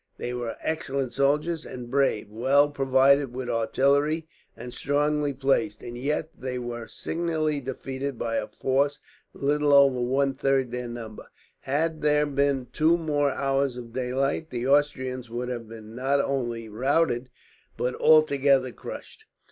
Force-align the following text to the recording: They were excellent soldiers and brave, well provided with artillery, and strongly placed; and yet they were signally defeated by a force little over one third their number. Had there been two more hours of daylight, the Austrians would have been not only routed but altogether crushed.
They 0.17 0.33
were 0.33 0.57
excellent 0.61 1.13
soldiers 1.13 1.63
and 1.63 1.91
brave, 1.91 2.27
well 2.31 2.71
provided 2.71 3.33
with 3.35 3.51
artillery, 3.51 4.27
and 4.57 4.73
strongly 4.73 5.31
placed; 5.31 5.83
and 5.83 5.95
yet 5.95 6.31
they 6.35 6.57
were 6.57 6.87
signally 6.87 7.61
defeated 7.61 8.17
by 8.17 8.37
a 8.37 8.47
force 8.47 8.99
little 9.31 9.71
over 9.73 10.01
one 10.01 10.33
third 10.33 10.71
their 10.71 10.87
number. 10.87 11.27
Had 11.59 12.01
there 12.01 12.25
been 12.25 12.65
two 12.73 12.97
more 12.97 13.29
hours 13.29 13.77
of 13.77 13.93
daylight, 13.93 14.49
the 14.49 14.65
Austrians 14.67 15.29
would 15.29 15.49
have 15.49 15.69
been 15.69 15.93
not 15.93 16.19
only 16.19 16.67
routed 16.67 17.29
but 17.77 17.93
altogether 17.93 18.71
crushed. 18.71 19.25